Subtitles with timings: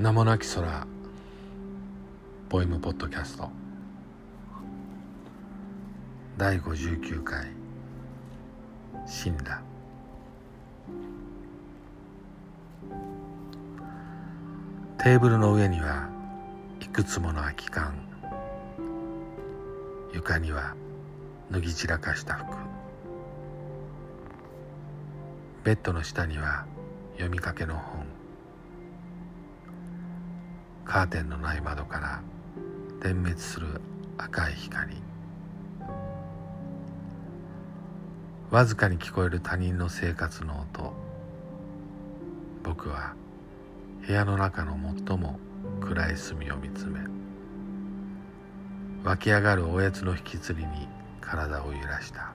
[0.00, 0.86] 名もなき空。
[2.48, 3.50] ポエムポッドキャスト。
[6.38, 7.48] 第59回。
[9.06, 9.60] 死んだ。
[14.96, 16.08] テーブルの上には
[16.80, 17.92] いくつもの空き缶。
[20.14, 20.76] 床には
[21.50, 22.56] 脱ぎ散らかした服。
[25.62, 26.64] ベッドの下には
[27.16, 28.19] 読みかけの本。
[30.84, 32.22] カーテンのない窓から
[33.00, 33.80] 点滅する
[34.18, 34.96] 赤い光。
[38.50, 40.92] わずかに聞こえる他人の生活の音。
[42.64, 43.14] 僕は
[44.06, 45.38] 部屋の中の最も
[45.80, 47.00] 暗い隅を見つめ
[49.04, 50.88] 湧き上がるおやつの引き釣りに
[51.20, 52.34] 体を揺らした。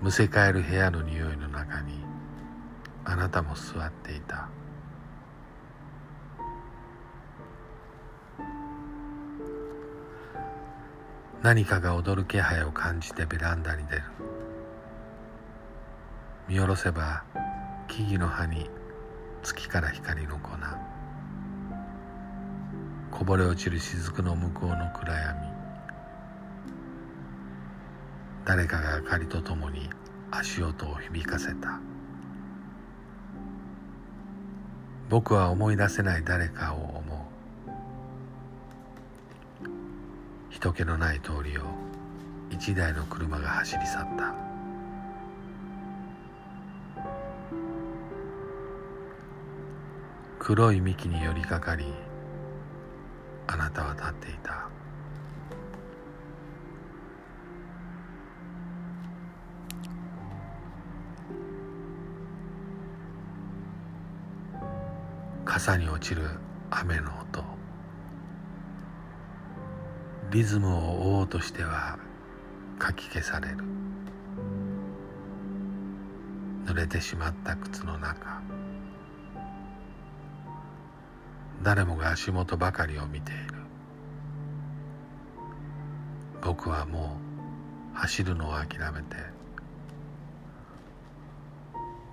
[0.00, 2.07] むせ返る部屋の匂いの中に
[3.04, 4.48] あなたも座っていた。
[11.42, 14.02] 何かが踊る気配を感じてベランダに出る。
[16.48, 17.24] 見下ろせば
[17.86, 18.68] 木々の葉に
[19.42, 20.50] 月から光の粉。
[23.10, 25.48] こぼれ落ちる雫の向こうの暗闇。
[28.44, 29.90] 誰かが明かりとともに
[30.30, 31.80] 足音を響かせた。
[35.08, 37.28] 僕は思い出せない誰かを思う。
[40.50, 41.62] 人気のない通りを
[42.50, 44.34] 一台の車が走り去った。
[50.38, 51.86] 黒い幹に寄りかかり
[53.46, 54.67] あなたは立っていた。
[65.58, 66.22] 傘に落ちる
[66.70, 67.42] 雨の音。
[70.30, 71.98] リズムを追おうとしては
[72.78, 73.56] かき消される。
[76.64, 78.40] 濡れてしまった靴の中。
[81.64, 83.54] 誰もが足元ばかりを見ている。
[86.40, 87.18] 僕はも
[87.96, 89.16] う走るのを諦めて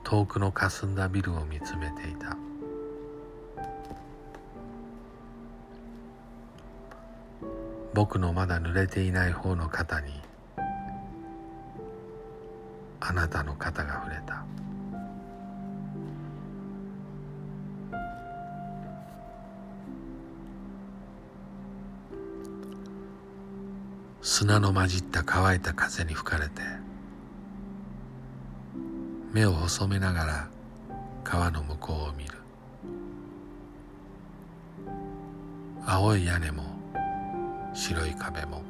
[0.03, 2.35] 遠くの霞んだビルを見つめていた。
[7.93, 10.11] 僕のまだ濡れていない方の肩に
[12.99, 14.43] あなたの肩が触れた。
[24.21, 26.61] 砂の混じった乾いた風に吹かれて
[29.31, 30.49] 目を細めながら
[31.23, 32.31] 川の向こうを見る。
[35.85, 36.74] 青い屋根も
[37.75, 38.63] 白い壁も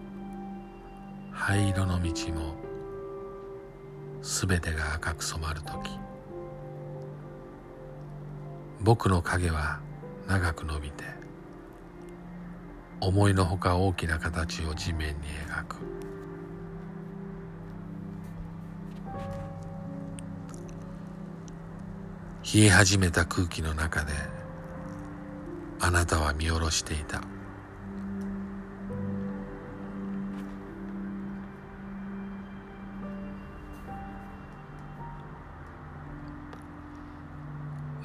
[1.31, 2.55] 灰色の道も
[4.23, 5.91] すべてが赤く染まる時。
[8.81, 9.79] 僕の影は
[10.27, 11.03] 長く伸びて
[12.99, 15.75] 思いのほか大きな形を地面に描く。
[22.55, 24.13] 冷え始めた空気の中で
[25.79, 27.34] あなたは見下ろしていた。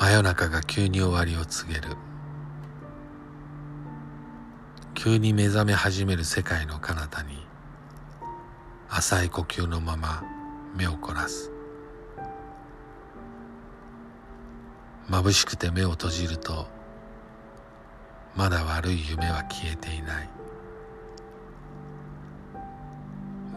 [0.00, 1.94] 真夜中が急に終わりを告げる。
[4.94, 7.47] 急に目覚め始める世界の彼方に
[8.89, 10.25] 浅い呼吸のまま
[10.75, 11.53] 目を凝らす。
[15.10, 16.66] 眩しくて目を閉じると
[18.34, 20.28] まだ悪い夢は消えていない。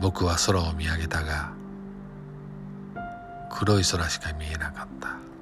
[0.01, 1.53] 僕は空を見上げたが
[3.49, 5.32] 黒い空しか見えなかった。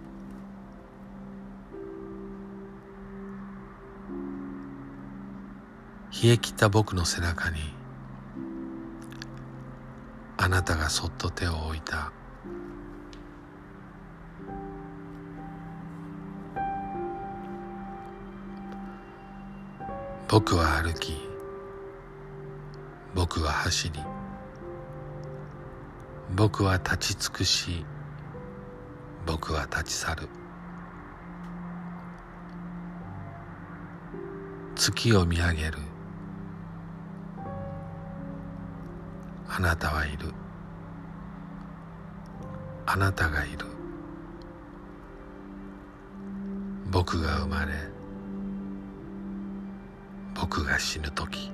[6.12, 7.60] 冷え切った僕の背中に
[10.38, 12.12] あなたがそっと手を置いた。
[20.28, 21.14] 僕は歩き
[23.14, 24.00] 僕は走り
[26.34, 27.86] 僕は立ち尽くし
[29.26, 30.30] 僕は立ち去る。
[34.76, 35.91] 月を見上げる。
[39.54, 40.34] あなたはいる。
[42.86, 43.66] あなたがいる。
[46.90, 47.74] 僕が生まれ
[50.34, 51.52] 僕が死ぬ時。